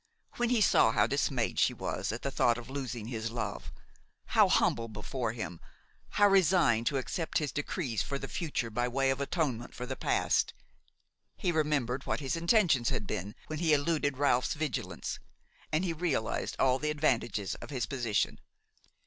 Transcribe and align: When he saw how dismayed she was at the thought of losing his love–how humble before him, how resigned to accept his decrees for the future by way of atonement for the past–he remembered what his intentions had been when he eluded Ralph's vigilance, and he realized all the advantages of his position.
When 0.37 0.49
he 0.49 0.61
saw 0.61 0.93
how 0.93 1.05
dismayed 1.05 1.59
she 1.59 1.75
was 1.75 2.11
at 2.11 2.23
the 2.23 2.31
thought 2.31 2.57
of 2.57 2.71
losing 2.71 3.05
his 3.09 3.29
love–how 3.29 4.49
humble 4.49 4.87
before 4.87 5.31
him, 5.33 5.59
how 6.17 6.27
resigned 6.27 6.87
to 6.87 6.97
accept 6.97 7.37
his 7.37 7.51
decrees 7.51 8.01
for 8.01 8.17
the 8.17 8.27
future 8.27 8.71
by 8.71 8.87
way 8.87 9.11
of 9.11 9.21
atonement 9.21 9.75
for 9.75 9.85
the 9.85 9.95
past–he 9.95 11.51
remembered 11.51 12.07
what 12.07 12.19
his 12.19 12.35
intentions 12.35 12.89
had 12.89 13.05
been 13.05 13.35
when 13.45 13.59
he 13.59 13.73
eluded 13.73 14.17
Ralph's 14.17 14.55
vigilance, 14.55 15.19
and 15.71 15.85
he 15.85 15.93
realized 15.93 16.55
all 16.57 16.79
the 16.79 16.89
advantages 16.89 17.53
of 17.53 17.69
his 17.69 17.85
position. 17.85 18.39